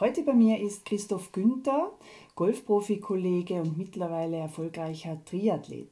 [0.00, 1.92] Heute bei mir ist Christoph Günther,
[2.34, 5.90] Golfprofi-Kollege und mittlerweile erfolgreicher Triathlet.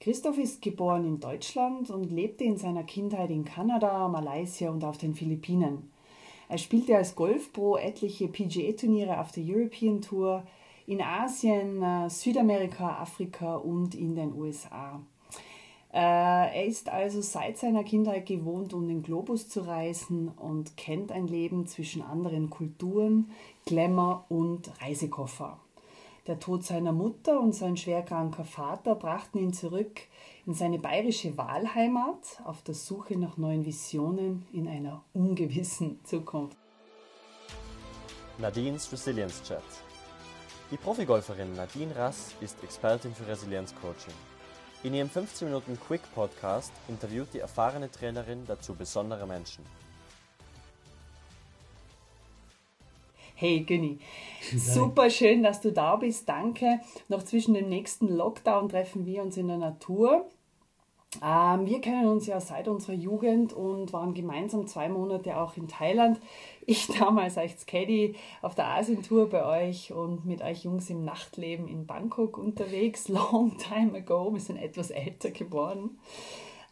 [0.00, 4.96] Christoph ist geboren in Deutschland und lebte in seiner Kindheit in Kanada, Malaysia und auf
[4.96, 5.90] den Philippinen.
[6.48, 10.42] Er spielte als Golfpro etliche PGA-Turniere auf der European Tour
[10.86, 15.02] in Asien, äh, Südamerika, Afrika und in den USA.
[15.94, 21.12] Äh, er ist also seit seiner Kindheit gewohnt, um den Globus zu reisen und kennt
[21.12, 23.30] ein Leben zwischen anderen Kulturen,
[23.64, 25.60] Glamour und Reisekoffer.
[26.26, 30.00] Der Tod seiner Mutter und sein schwerkranker Vater brachten ihn zurück
[30.46, 36.56] in seine bayerische Wahlheimat auf der Suche nach neuen Visionen in einer ungewissen Zukunft.
[38.38, 39.62] Nadines Resilience Chat.
[40.72, 44.33] Die Profigolferin Nadine Rass ist Expertin für Resilienzcoaching.
[44.84, 49.64] In ihrem 15 Minuten Quick Podcast interviewt die erfahrene Trainerin dazu besondere Menschen.
[53.34, 53.98] Hey Günni,
[54.54, 56.28] super schön, dass du da bist.
[56.28, 56.80] Danke.
[57.08, 60.28] Noch zwischen dem nächsten Lockdown treffen wir uns in der Natur.
[61.22, 65.68] Ähm, wir kennen uns ja seit unserer Jugend und waren gemeinsam zwei Monate auch in
[65.68, 66.20] Thailand.
[66.66, 71.68] Ich damals als Caddy auf der Asientour bei euch und mit euch Jungs im Nachtleben
[71.68, 73.08] in Bangkok unterwegs.
[73.08, 75.98] Long time ago, wir sind etwas älter geworden.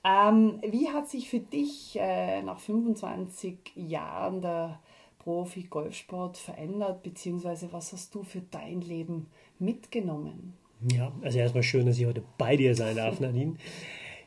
[0.05, 4.81] Ähm, wie hat sich für dich äh, nach 25 Jahren der
[5.21, 9.29] Profi-Golfsport verändert, beziehungsweise was hast du für dein Leben
[9.61, 10.55] mitgenommen?
[10.93, 13.55] Ja, also erstmal schön, dass ich heute bei dir sein darf, Nadine.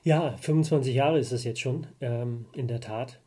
[0.05, 3.19] Ja, 25 Jahre ist das jetzt schon, ähm, in der Tat.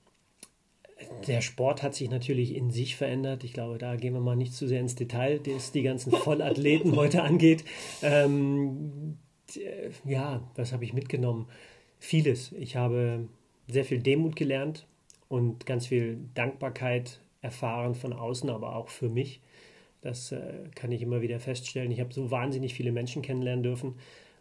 [1.27, 3.43] Der Sport hat sich natürlich in sich verändert.
[3.43, 6.95] Ich glaube, da gehen wir mal nicht zu sehr ins Detail, das die ganzen Vollathleten
[6.97, 7.65] heute angeht.
[8.01, 9.19] Ähm,
[10.05, 11.49] ja, was habe ich mitgenommen?
[11.99, 12.53] Vieles.
[12.53, 13.27] Ich habe
[13.67, 14.87] sehr viel Demut gelernt
[15.29, 19.41] und ganz viel Dankbarkeit erfahren von außen, aber auch für mich.
[20.01, 21.91] Das äh, kann ich immer wieder feststellen.
[21.91, 23.97] Ich habe so wahnsinnig viele Menschen kennenlernen dürfen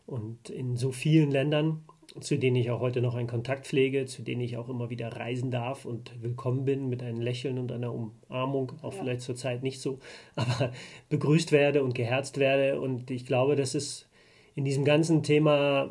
[0.06, 1.84] und in so vielen Ländern
[2.20, 5.10] zu denen ich auch heute noch einen Kontakt pflege, zu denen ich auch immer wieder
[5.10, 9.00] reisen darf und willkommen bin mit einem Lächeln und einer Umarmung, auch ja.
[9.00, 10.00] vielleicht zurzeit nicht so,
[10.36, 10.72] aber
[11.10, 12.80] begrüßt werde und geherzt werde.
[12.80, 14.10] Und ich glaube, das ist
[14.56, 15.90] in diesem ganzen Thema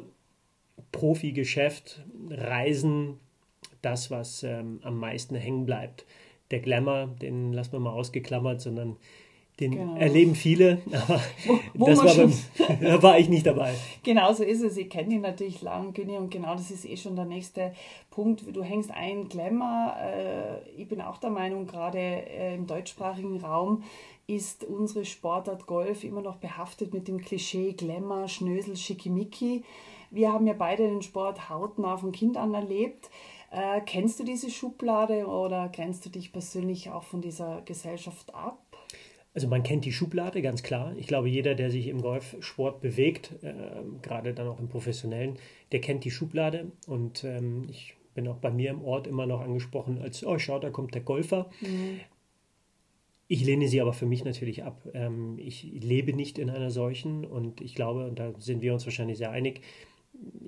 [0.93, 3.19] Profi-Geschäft, Reisen,
[3.83, 6.07] das, was ähm, am meisten hängen bleibt.
[6.51, 8.97] Der Glamour, den lassen wir mal ausgeklammert, sondern
[9.61, 9.97] den genau.
[9.97, 12.33] erleben viele, aber wo, wo das war beim,
[12.81, 13.75] da war ich nicht dabei.
[14.03, 14.77] Genau so ist es.
[14.77, 17.73] Ich kenne ihn natürlich lang, Günni, und genau das ist eh schon der nächste
[18.11, 18.45] Punkt.
[18.55, 19.95] Du hängst ein Glamour.
[19.99, 23.83] Äh, ich bin auch der Meinung, gerade äh, im deutschsprachigen Raum
[24.27, 29.63] ist unsere Sportart Golf immer noch behaftet mit dem Klischee Glamour, Schnösel, Schickimicki.
[30.11, 33.09] Wir haben ja beide den Sport hautnah von Kind an erlebt.
[33.51, 38.59] Äh, kennst du diese Schublade oder grenzt du dich persönlich auch von dieser Gesellschaft ab?
[39.37, 40.95] Also man kennt die Schublade, ganz klar.
[40.97, 43.53] Ich glaube, jeder, der sich im Golfsport bewegt, äh,
[44.01, 45.35] gerade dann auch im professionellen,
[45.73, 46.73] der kennt die Schublade.
[46.87, 50.59] Und ähm, ich bin auch bei mir im Ort immer noch angesprochen als, oh schau,
[50.59, 51.51] da kommt der Golfer.
[51.61, 52.01] Mhm.
[53.29, 54.89] Ich lehne sie aber für mich natürlich ab.
[54.95, 58.87] Ähm, ich lebe nicht in einer solchen und ich glaube, und da sind wir uns
[58.87, 59.61] wahrscheinlich sehr einig,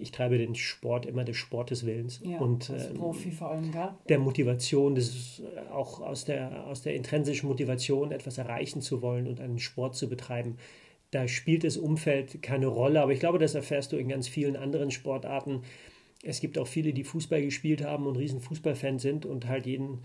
[0.00, 3.72] ich treibe den Sport immer des Sportes Willens ja, und als ähm, Profi vor allem,
[3.72, 3.90] gell?
[4.08, 9.02] der Motivation, das ist äh, auch aus der, aus der intrinsischen Motivation, etwas erreichen zu
[9.02, 10.56] wollen und einen Sport zu betreiben.
[11.10, 14.56] Da spielt das Umfeld keine Rolle, aber ich glaube, das erfährst du in ganz vielen
[14.56, 15.62] anderen Sportarten.
[16.22, 20.00] Es gibt auch viele, die Fußball gespielt haben und riesen Fußballfans sind und halt jeden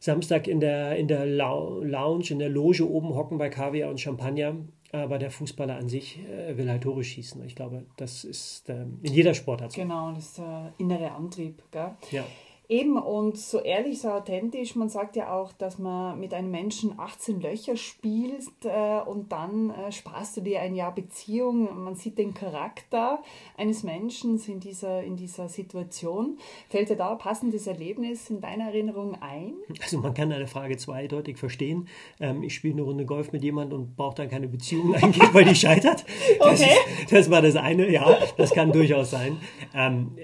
[0.00, 4.56] Samstag in der, in der Lounge, in der Loge oben hocken bei Kaviar und Champagner
[4.92, 7.44] aber der Fußballer an sich äh, will halt Tore schießen.
[7.44, 9.80] Ich glaube, das ist äh, in jeder Sportart so.
[9.80, 11.62] Genau, das ist der innere Antrieb.
[11.70, 11.90] Gell?
[12.10, 12.24] Ja.
[12.70, 16.98] Eben, und so ehrlich, so authentisch, man sagt ja auch, dass man mit einem Menschen
[16.98, 21.82] 18 Löcher spielst äh, und dann äh, sparst du dir ein Jahr Beziehung.
[21.82, 23.22] Man sieht den Charakter
[23.56, 26.36] eines Menschen in dieser, in dieser Situation.
[26.68, 29.54] Fällt dir da ein passendes Erlebnis in deiner Erinnerung ein?
[29.80, 31.88] Also man kann eine Frage zweideutig verstehen.
[32.20, 35.46] Ähm, ich spiele eine Runde Golf mit jemandem und brauche dann keine Beziehung eingehen, weil
[35.46, 36.04] die scheitert.
[36.38, 36.70] Das, okay.
[37.00, 39.38] ist, das war das eine, ja, das kann durchaus sein.
[39.74, 40.18] Ähm,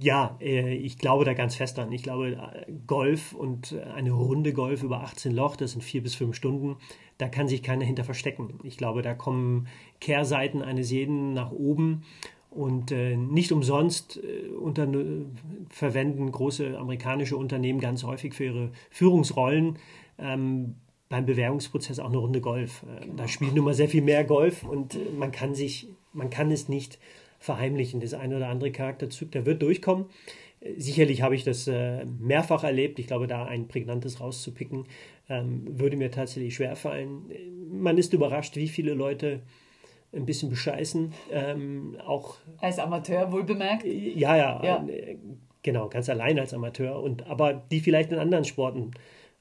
[0.00, 1.92] ja, äh, ich glaube da ganz fest dran.
[1.92, 2.36] Ich glaube,
[2.86, 6.76] Golf und eine Runde Golf über 18 Loch, das sind vier bis fünf Stunden,
[7.18, 8.58] da kann sich keiner hinter verstecken.
[8.62, 9.68] Ich glaube, da kommen
[10.00, 12.02] Kehrseiten eines jeden nach oben.
[12.50, 14.86] Und äh, nicht umsonst äh, unter,
[15.70, 19.76] verwenden große amerikanische Unternehmen ganz häufig für ihre Führungsrollen
[20.18, 20.76] ähm,
[21.08, 22.84] beim Bewerbungsprozess auch eine Runde Golf.
[22.84, 23.16] Äh, genau.
[23.16, 26.52] Da spielt nun mal sehr viel mehr Golf und äh, man kann sich, man kann
[26.52, 27.00] es nicht
[27.44, 28.00] verheimlichen.
[28.00, 30.06] Das eine oder andere Charakterzug, der wird durchkommen.
[30.78, 32.98] Sicherlich habe ich das äh, mehrfach erlebt.
[32.98, 34.86] Ich glaube, da ein prägnantes rauszupicken,
[35.28, 37.30] ähm, würde mir tatsächlich schwerfallen.
[37.70, 39.42] Man ist überrascht, wie viele Leute
[40.14, 41.12] ein bisschen bescheißen.
[41.30, 43.84] Ähm, auch als Amateur wohl bemerkt.
[43.84, 44.86] Ja, ja, ja.
[44.88, 45.18] Äh,
[45.62, 47.02] genau, ganz allein als Amateur.
[47.02, 48.92] Und aber die vielleicht in anderen Sporten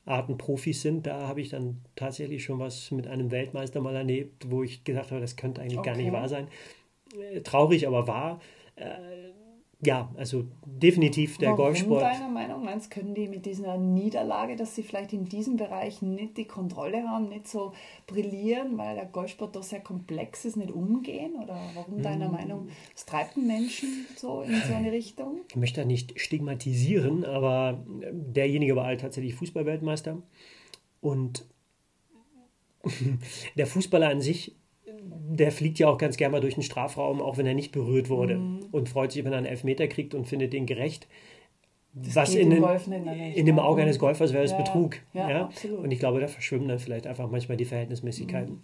[0.06, 4.52] Arten Profis sind, da habe ich dann tatsächlich schon was mit einem Weltmeister mal erlebt,
[4.52, 5.92] wo ich gesagt habe, das könnte eigentlich okay.
[5.92, 6.50] gar nicht wahr sein.
[7.14, 8.40] Äh, traurig, aber wahr.
[8.76, 9.34] Äh,
[9.86, 12.04] ja, also definitiv der Warum Golfsport.
[12.04, 16.38] deiner Meinung nach können die mit dieser Niederlage, dass sie vielleicht in diesem Bereich nicht
[16.38, 17.74] die Kontrolle haben, nicht so
[18.08, 21.36] brillieren, weil der Golfsport doch sehr komplex ist, nicht umgehen?
[21.36, 22.32] Oder warum deiner hm.
[22.32, 25.42] Meinung, es treibt einen Menschen so in so eine Richtung?
[25.50, 30.22] Ich möchte da nicht stigmatisieren, aber derjenige war halt tatsächlich Fußballweltmeister
[31.02, 31.46] und
[33.58, 37.38] der Fußballer an sich der fliegt ja auch ganz gerne mal durch den Strafraum, auch
[37.38, 38.66] wenn er nicht berührt wurde mhm.
[38.72, 41.08] und freut sich, wenn er einen Elfmeter kriegt und findet den gerecht.
[41.96, 42.64] Das Was in, den,
[43.36, 44.98] in, dem Auge eines Golfers wäre es ja, Betrug.
[45.14, 45.50] Ja, ja?
[45.78, 48.56] Und ich glaube, da verschwimmen dann vielleicht einfach manchmal die Verhältnismäßigkeiten.
[48.56, 48.62] Mhm.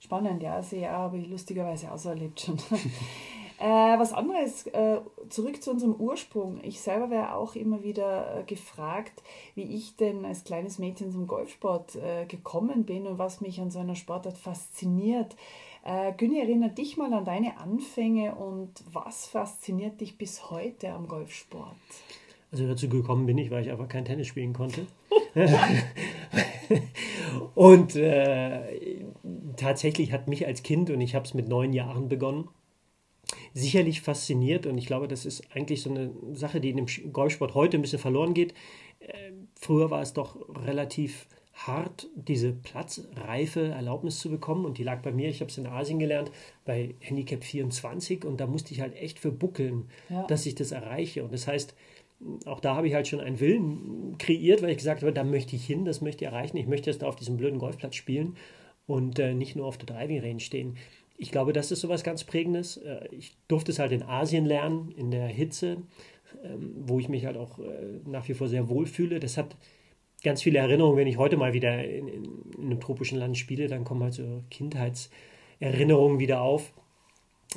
[0.00, 2.56] Spannend, ja, sehe ich lustigerweise auch so erlebt schon.
[3.62, 4.98] äh, was anderes, äh,
[5.28, 6.58] zurück zu unserem Ursprung.
[6.64, 9.22] Ich selber wäre auch immer wieder äh, gefragt,
[9.54, 13.70] wie ich denn als kleines Mädchen zum Golfsport äh, gekommen bin und was mich an
[13.70, 15.36] so einer Sportart fasziniert.
[15.84, 21.06] Äh, Günni, erinnere dich mal an deine Anfänge und was fasziniert dich bis heute am
[21.06, 21.76] Golfsport?
[22.50, 24.86] Also dazu gekommen bin ich, weil ich einfach kein Tennis spielen konnte.
[27.54, 29.04] und äh,
[29.56, 32.48] tatsächlich hat mich als Kind, und ich habe es mit neun Jahren begonnen,
[33.54, 34.66] sicherlich fasziniert.
[34.66, 37.82] Und ich glaube, das ist eigentlich so eine Sache, die in dem Golfsport heute ein
[37.82, 38.54] bisschen verloren geht.
[39.00, 44.64] Äh, früher war es doch relativ hart, diese platzreife Erlaubnis zu bekommen.
[44.64, 46.30] Und die lag bei mir, ich habe es in Asien gelernt,
[46.64, 48.24] bei Handicap 24.
[48.24, 50.26] Und da musste ich halt echt für buckeln, ja.
[50.26, 51.24] dass ich das erreiche.
[51.24, 51.74] Und das heißt,
[52.46, 55.56] auch da habe ich halt schon einen Willen kreiert, weil ich gesagt habe, da möchte
[55.56, 56.56] ich hin, das möchte ich erreichen.
[56.56, 58.36] Ich möchte jetzt da auf diesem blöden Golfplatz spielen
[58.86, 60.76] und äh, nicht nur auf der Driving Range stehen.
[61.22, 62.78] Ich glaube, das ist so was ganz Prägendes.
[62.78, 65.76] Äh, ich durfte es halt in Asien lernen, in der Hitze,
[66.42, 69.20] ähm, wo ich mich halt auch äh, nach wie vor sehr wohl fühle.
[69.20, 69.56] Das hat
[70.24, 72.24] ganz viele Erinnerungen, wenn ich heute mal wieder in, in,
[72.58, 76.72] in einem tropischen Land spiele, dann kommen halt so Kindheitserinnerungen wieder auf.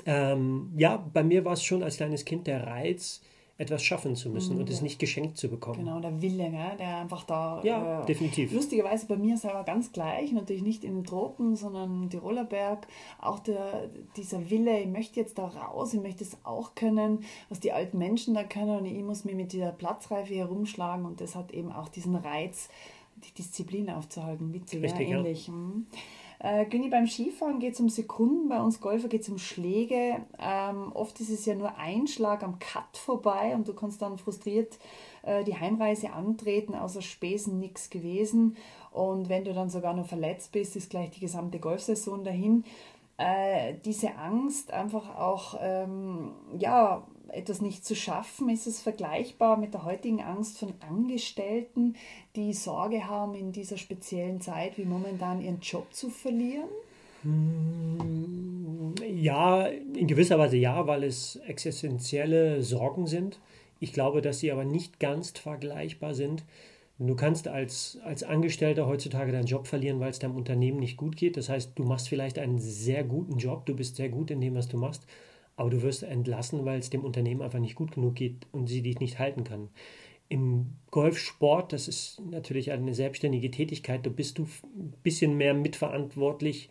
[0.06, 3.24] Ähm, ja, bei mir war es schon als kleines Kind der Reiz,
[3.58, 5.80] etwas schaffen zu müssen mhm, und es nicht geschenkt zu bekommen.
[5.80, 6.76] Genau, der Wille, ne?
[6.78, 7.62] der einfach da.
[7.64, 8.52] Ja, äh, definitiv.
[8.52, 12.86] Lustigerweise bei mir selber ganz gleich, natürlich nicht in den Tropen, sondern im Tiroler Berg.
[13.22, 17.62] Auch der, dieser Wille, ich möchte jetzt da raus, ich möchte es auch können, was
[17.62, 21.36] die alten Menschen da können und ich muss mich mit dieser Platzreife herumschlagen und das
[21.36, 22.68] hat eben auch diesen Reiz,
[23.16, 24.54] die Disziplin aufzuhalten.
[24.54, 25.48] Witzig, Richtig, ja, ähnlich.
[25.48, 25.54] Ja.
[26.40, 30.18] Äh, Günni, beim Skifahren geht es um Sekunden, bei uns Golfer geht es um Schläge.
[30.40, 34.18] Ähm, oft ist es ja nur ein Schlag am Cut vorbei und du kannst dann
[34.18, 34.78] frustriert
[35.24, 38.58] äh, die Heimreise antreten, außer Spesen nichts gewesen.
[38.92, 42.64] Und wenn du dann sogar noch verletzt bist, ist gleich die gesamte Golfsaison dahin.
[43.18, 49.74] Äh, diese Angst einfach auch, ähm, ja, etwas nicht zu schaffen, ist es vergleichbar mit
[49.74, 51.96] der heutigen Angst von Angestellten,
[52.36, 56.70] die Sorge haben, in dieser speziellen Zeit wie momentan ihren Job zu verlieren?
[57.24, 63.40] Hm, ja, in gewisser Weise ja, weil es existenzielle Sorgen sind.
[63.80, 66.44] Ich glaube, dass sie aber nicht ganz vergleichbar sind.
[66.98, 71.18] Du kannst als, als Angestellter heutzutage deinen Job verlieren, weil es deinem Unternehmen nicht gut
[71.18, 71.36] geht.
[71.36, 74.56] Das heißt, du machst vielleicht einen sehr guten Job, du bist sehr gut in dem,
[74.56, 75.06] was du machst,
[75.56, 78.82] aber du wirst entlassen, weil es dem Unternehmen einfach nicht gut genug geht und sie
[78.82, 79.70] dich nicht halten kann.
[80.28, 86.70] Im Golfsport, das ist natürlich eine selbstständige Tätigkeit, da bist du ein bisschen mehr mitverantwortlich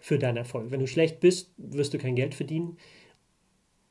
[0.00, 0.70] für deinen Erfolg.
[0.70, 2.76] Wenn du schlecht bist, wirst du kein Geld verdienen.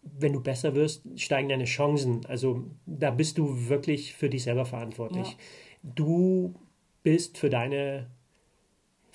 [0.02, 2.26] Wenn du besser wirst, steigen deine Chancen.
[2.28, 5.30] Also da bist du wirklich für dich selber verantwortlich.
[5.30, 5.36] Ja.
[5.96, 6.54] Du
[7.02, 8.08] bist für deine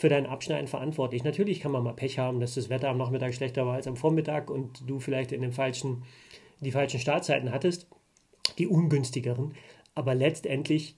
[0.00, 1.24] für dein Abschneiden verantwortlich.
[1.24, 3.96] Natürlich kann man mal Pech haben, dass das Wetter am Nachmittag schlechter war als am
[3.96, 6.04] Vormittag und du vielleicht in den falschen,
[6.60, 7.86] die falschen Startzeiten hattest,
[8.56, 9.52] die ungünstigeren.
[9.94, 10.96] Aber letztendlich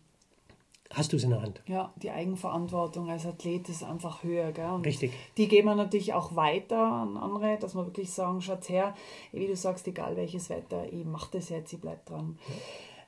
[0.93, 1.65] hast du es in der Hand.
[1.67, 4.53] Ja, die Eigenverantwortung als Athlet ist einfach höher.
[4.53, 4.71] Gell?
[4.71, 5.11] Und Richtig.
[5.37, 8.95] Die geben wir natürlich auch weiter an andere, dass wir wirklich sagen, schaut her,
[9.33, 12.39] wie du sagst, egal welches Wetter, ich mache das jetzt, ich bleibe dran.
[12.47, 12.55] Ja.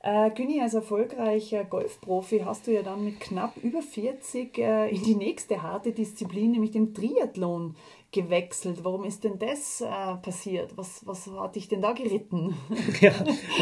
[0.05, 5.01] Äh, Günni, als erfolgreicher Golfprofi hast du ja dann mit knapp über 40 äh, in
[5.01, 7.75] die nächste harte Disziplin, nämlich den Triathlon,
[8.11, 8.83] gewechselt.
[8.83, 10.77] Warum ist denn das äh, passiert?
[10.77, 12.53] Was, was hat dich denn da geritten?
[13.01, 13.11] Ja,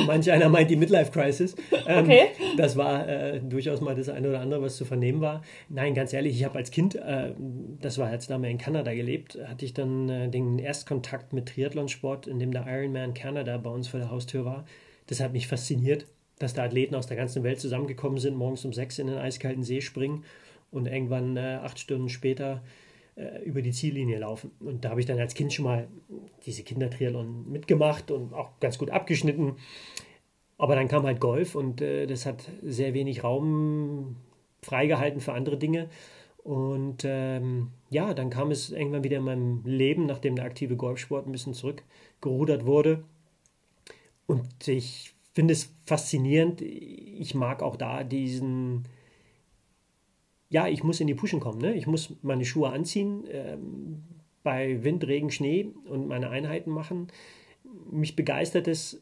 [0.06, 1.56] manch einer meint die Midlife Crisis.
[1.88, 2.28] Ähm, okay.
[2.58, 5.44] Das war äh, durchaus mal das eine oder andere, was zu vernehmen war.
[5.70, 7.34] Nein, ganz ehrlich, ich habe als Kind, äh,
[7.80, 12.28] das war jetzt damals in Kanada gelebt, hatte ich dann äh, den Erstkontakt mit Triathlonsport,
[12.28, 14.66] in dem der Ironman Canada bei uns vor der Haustür war.
[15.08, 16.06] Das hat mich fasziniert
[16.40, 19.64] dass da Athleten aus der ganzen Welt zusammengekommen sind, morgens um sechs in den eiskalten
[19.64, 20.24] See springen
[20.72, 22.64] und irgendwann äh, acht Stunden später
[23.16, 24.52] äh, über die Ziellinie laufen.
[24.60, 25.88] Und da habe ich dann als Kind schon mal
[26.46, 29.58] diese Kindertriathlon mitgemacht und auch ganz gut abgeschnitten.
[30.58, 34.16] Aber dann kam halt Golf und äh, das hat sehr wenig Raum
[34.62, 35.90] freigehalten für andere Dinge.
[36.44, 41.26] Und ähm, ja, dann kam es irgendwann wieder in meinem Leben, nachdem der aktive Golfsport
[41.26, 43.04] ein bisschen zurückgerudert wurde.
[44.26, 46.62] Und ich finde es faszinierend.
[46.62, 48.84] Ich mag auch da diesen,
[50.50, 51.60] ja, ich muss in die Puschen kommen.
[51.60, 51.74] Ne?
[51.74, 54.04] Ich muss meine Schuhe anziehen, ähm,
[54.44, 57.08] bei Wind, Regen, Schnee und meine Einheiten machen.
[57.90, 59.02] Mich begeistert es,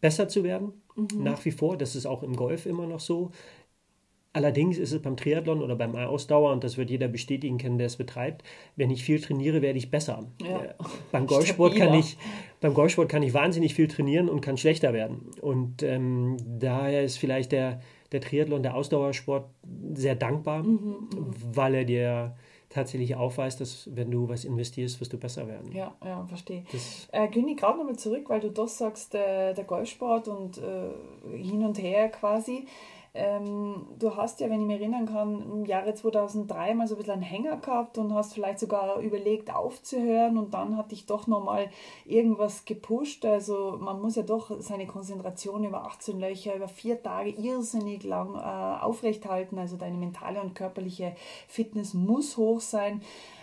[0.00, 1.22] besser zu werden, mhm.
[1.22, 1.76] nach wie vor.
[1.76, 3.32] Das ist auch im Golf immer noch so.
[4.32, 7.88] Allerdings ist es beim Triathlon oder beim Ausdauer, und das wird jeder bestätigen können, der
[7.88, 8.44] es betreibt,
[8.76, 10.24] wenn ich viel trainiere, werde ich besser.
[10.40, 10.62] Ja.
[10.62, 10.74] Äh,
[11.12, 12.16] beim, Golfsport kann ich,
[12.60, 15.30] beim Golfsport kann ich wahnsinnig viel trainieren und kann schlechter werden.
[15.40, 17.80] Und ähm, daher ist vielleicht der,
[18.12, 19.50] der Triathlon, der Ausdauersport
[19.94, 21.34] sehr dankbar, mhm, mhm.
[21.52, 22.36] weil er dir
[22.68, 25.72] tatsächlich aufweist, dass wenn du was investierst, wirst du besser werden.
[25.72, 26.62] Ja, ja, verstehe.
[27.10, 31.64] äh, Günni, gerade nochmal zurück, weil du das sagst, äh, der Golfsport und äh, hin
[31.64, 32.66] und her quasi.
[33.12, 36.98] Ähm, du hast ja, wenn ich mich erinnern kann, im Jahre 2003 mal so ein
[36.98, 41.26] bisschen einen Hänger gehabt und hast vielleicht sogar überlegt aufzuhören und dann hat dich doch
[41.26, 41.70] nochmal
[42.04, 43.24] irgendwas gepusht.
[43.24, 48.36] Also man muss ja doch seine Konzentration über 18 Löcher, über vier Tage irrsinnig lang
[48.36, 49.58] äh, aufrechthalten.
[49.58, 51.16] Also deine mentale und körperliche
[51.48, 53.02] Fitness muss hoch sein.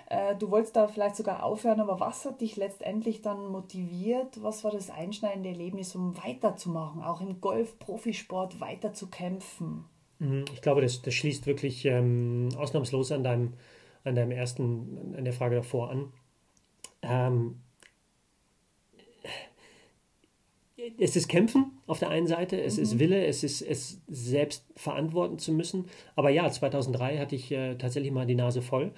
[0.09, 4.41] Äh, du wolltest da vielleicht sogar aufhören, aber was hat dich letztendlich dann motiviert?
[4.41, 9.83] Was war das einschneidende Erlebnis, um weiterzumachen, auch im Golf-Profisport weiter zu kämpfen?
[10.19, 13.53] Mhm, ich glaube, das, das schließt wirklich ähm, ausnahmslos an deinem,
[14.05, 16.13] an deinem ersten, an der Frage davor an.
[17.01, 17.59] Ähm,
[20.99, 22.83] es ist Kämpfen auf der einen Seite, es mhm.
[22.83, 25.89] ist Wille, es ist es selbst verantworten zu müssen.
[26.15, 28.93] Aber ja, 2003 hatte ich äh, tatsächlich mal die Nase voll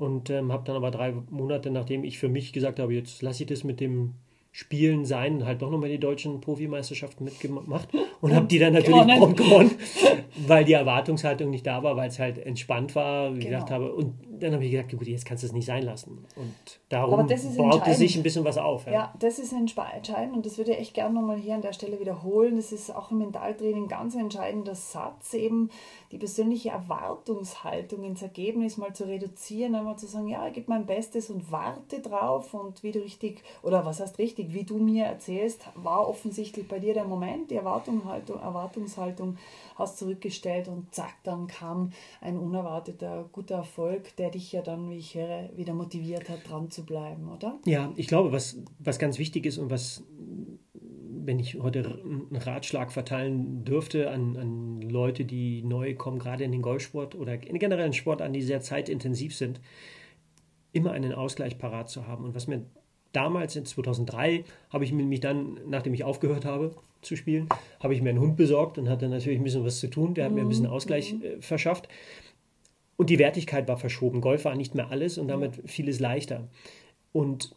[0.00, 3.42] und ähm, habe dann aber drei Monate, nachdem ich für mich gesagt habe, jetzt lasse
[3.42, 4.14] ich das mit dem
[4.50, 7.88] Spielen sein, halt doch nochmal die deutschen Profimeisterschaften mitgemacht
[8.22, 9.72] und habe die dann natürlich prompt gewonnen,
[10.46, 13.50] weil die Erwartungshaltung nicht da war, weil es halt entspannt war, wie genau.
[13.50, 13.92] gesagt habe.
[13.92, 16.24] Und dann habe ich gesagt, gut, jetzt kannst du es nicht sein lassen.
[16.36, 18.86] Und darum baute sich ein bisschen was auf.
[18.86, 21.72] Ja, ja das ist entscheidend und das würde ich echt gerne nochmal hier an der
[21.72, 22.56] Stelle wiederholen.
[22.56, 25.70] Das ist auch im Mentaltraining ganz entscheidender Satz, eben
[26.12, 30.86] die persönliche Erwartungshaltung ins Ergebnis mal zu reduzieren, einmal zu sagen, ja, ich gebe mein
[30.86, 35.04] Bestes und warte drauf und wie du richtig, oder was heißt richtig, wie du mir
[35.04, 39.38] erzählst, war offensichtlich bei dir der Moment, die Erwartungshaltung, Erwartungshaltung
[39.76, 44.98] hast zurückgestellt und zack, dann kam ein unerwarteter guter Erfolg, der dich ja dann, wie
[44.98, 47.58] ich höre, wieder motiviert hat, dran zu bleiben, oder?
[47.66, 50.02] Ja, ich glaube, was, was ganz wichtig ist und was
[51.24, 56.52] wenn ich heute einen Ratschlag verteilen dürfte an, an Leute, die neu kommen, gerade in
[56.52, 59.60] den Golfsport oder in generellen Sport an, die sehr zeitintensiv sind,
[60.72, 62.24] immer einen Ausgleich parat zu haben.
[62.24, 62.64] Und was mir
[63.12, 67.48] damals in 2003 habe ich mich dann, nachdem ich aufgehört habe zu spielen,
[67.80, 70.14] habe ich mir einen Hund besorgt und hatte natürlich ein bisschen was zu tun.
[70.14, 71.22] Der hat mir ein bisschen mhm, Ausgleich mhm.
[71.22, 71.88] äh, verschafft.
[73.00, 74.20] Und die Wertigkeit war verschoben.
[74.20, 76.48] Golf war nicht mehr alles und damit vieles leichter.
[77.12, 77.56] Und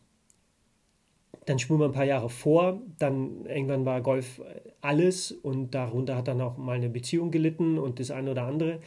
[1.46, 4.42] dann schwimmen wir ein paar Jahre vor, dann irgendwann war Golf
[4.80, 8.80] alles und darunter hat dann auch mal eine Beziehung gelitten und das eine oder andere.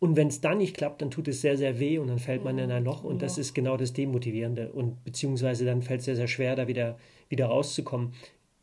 [0.00, 2.42] Und wenn es dann nicht klappt, dann tut es sehr, sehr weh und dann fällt
[2.42, 3.28] man in ein Loch und ja.
[3.28, 6.98] das ist genau das Demotivierende und beziehungsweise dann fällt es sehr, sehr schwer, da wieder,
[7.28, 8.12] wieder rauszukommen.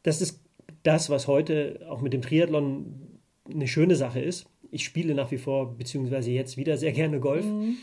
[0.03, 0.41] Das ist
[0.83, 4.45] das, was heute auch mit dem Triathlon eine schöne Sache ist.
[4.75, 7.45] Ich spiele nach wie vor, beziehungsweise jetzt wieder sehr gerne Golf.
[7.45, 7.77] Mhm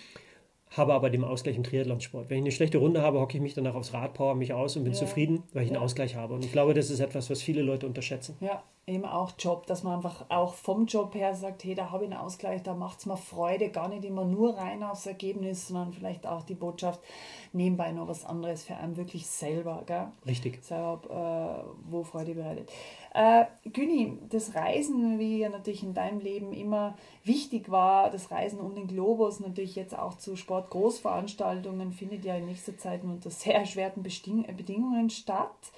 [0.77, 2.31] habe aber den Ausgleich im Triathlonsport.
[2.31, 4.77] Wenn ich eine schlechte Runde habe, hocke ich mich danach aufs Rad, power mich aus
[4.77, 4.99] und bin ja.
[4.99, 6.35] zufrieden, weil ich einen Ausgleich habe.
[6.35, 8.37] Und ich glaube, das ist etwas, was viele Leute unterschätzen.
[8.41, 12.05] Ja, eben auch Job, dass man einfach auch vom Job her sagt, hey, da habe
[12.05, 15.69] ich einen Ausgleich, da macht es mir Freude, gar nicht immer nur rein aufs Ergebnis,
[15.69, 17.01] sondern vielleicht auch die Botschaft,
[17.53, 19.83] nebenbei noch was anderes für einen wirklich selber.
[19.87, 20.09] Gell?
[20.27, 20.65] Richtig.
[20.65, 22.71] Selber, äh, wo Freude bereitet.
[23.15, 28.59] Äh, Güni, das Reisen, wie ja natürlich in deinem Leben immer wichtig war, das Reisen
[28.59, 33.57] um den Globus, natürlich jetzt auch zu Sportgroßveranstaltungen, findet ja in nächster Zeit unter sehr
[33.57, 35.73] erschwerten Bedingungen statt.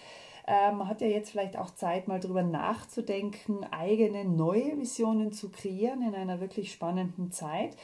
[0.46, 5.48] Äh, man hat ja jetzt vielleicht auch Zeit, mal darüber nachzudenken, eigene neue Visionen zu
[5.48, 7.76] kreieren in einer wirklich spannenden Zeit.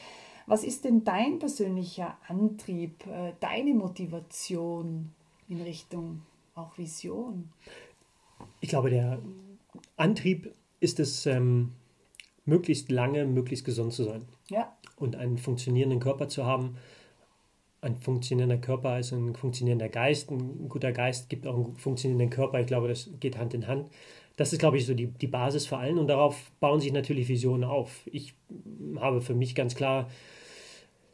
[0.47, 5.11] Was ist denn dein persönlicher Antrieb, äh, deine Motivation
[5.49, 6.21] in Richtung
[6.55, 7.49] auch Vision?
[8.61, 9.19] Ich glaube, der
[9.97, 11.73] Antrieb ist es, ähm,
[12.45, 14.25] möglichst lange, möglichst gesund zu sein.
[14.49, 14.75] Ja.
[14.95, 16.77] Und einen funktionierenden Körper zu haben.
[17.81, 20.29] Ein funktionierender Körper ist ein funktionierender Geist.
[20.29, 22.59] Ein guter Geist gibt auch einen funktionierenden Körper.
[22.59, 23.89] Ich glaube, das geht Hand in Hand.
[24.37, 27.27] das ist, glaube ich, so die, die Basis für allen und darauf bauen sich natürlich
[27.27, 28.07] Visionen auf.
[28.11, 28.33] Ich
[28.97, 30.09] habe für mich ganz klar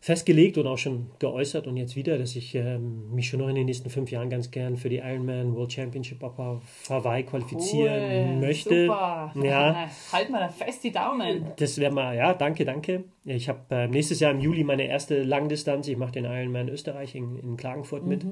[0.07, 3.55] festgelegt und auch schon geäußert und jetzt wieder, dass ich ähm, mich schon noch in
[3.55, 8.39] den nächsten fünf Jahren ganz gern für die Ironman World Championship auf Hawaii qualifizieren Cool,
[8.39, 8.85] möchte.
[8.85, 9.33] Super.
[9.43, 9.89] Ja.
[10.13, 11.47] halt mal fest die Daumen.
[11.57, 13.03] Das wäre mal, ja, danke, danke.
[13.25, 15.89] Ich habe äh, nächstes Jahr im Juli meine erste Langdistanz.
[15.89, 18.25] Ich mache den Ironman Österreich in, in Klagenfurt mit.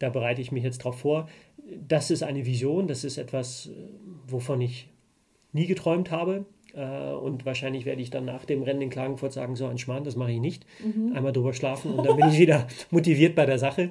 [0.00, 1.28] Da bereite ich mich jetzt drauf vor.
[1.86, 3.70] Das ist eine Vision, das ist etwas, äh,
[4.26, 4.88] wovon ich
[5.52, 6.44] nie geträumt habe.
[6.74, 10.04] Äh, Und wahrscheinlich werde ich dann nach dem Rennen in Klagenfurt sagen, so ein Schmarrn,
[10.04, 10.64] das mache ich nicht.
[11.14, 13.90] Einmal drüber schlafen und dann bin ich wieder motiviert bei der Sache.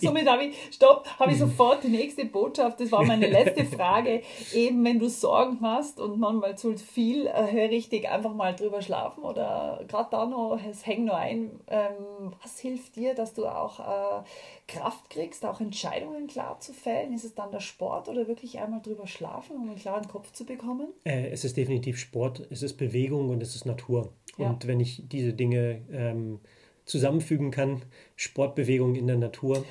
[0.00, 2.80] Somit habe ich, stopp, habe ich sofort die nächste Botschaft.
[2.80, 4.22] Das war meine letzte Frage.
[4.54, 8.82] Eben, wenn du Sorgen hast und manchmal zu viel, äh, hör richtig, einfach mal drüber
[8.82, 11.50] schlafen oder gerade da noch, es hängt nur ein.
[11.68, 14.22] Ähm, was hilft dir, dass du auch äh,
[14.68, 17.12] Kraft kriegst, auch Entscheidungen klar zu fällen?
[17.12, 20.44] Ist es dann der Sport oder wirklich einmal drüber schlafen, um einen klaren Kopf zu
[20.44, 20.88] bekommen?
[21.04, 24.12] Es ist definitiv Sport, es ist Bewegung und es ist Natur.
[24.38, 24.50] Ja.
[24.50, 26.40] Und wenn ich diese Dinge ähm,
[26.84, 27.82] zusammenfügen kann,
[28.16, 29.64] Sportbewegung in der Natur,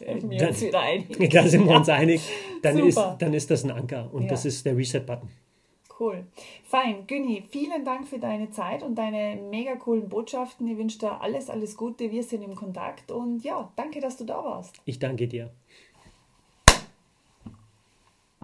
[0.00, 1.30] äh, Wir dann, uns wieder einig.
[1.32, 2.20] da sind wir uns einig,
[2.62, 4.28] dann ist, dann ist das ein Anker und Ja.
[4.28, 5.28] das ist der Reset-Button.
[6.00, 6.24] Cool.
[6.62, 7.08] Fein.
[7.08, 10.68] Günni, vielen Dank für deine Zeit und deine mega coolen Botschaften.
[10.68, 12.12] Ich wünsche dir alles, alles Gute.
[12.12, 14.76] Wir sind im Kontakt und ja, danke, dass du da warst.
[14.84, 15.50] Ich danke dir.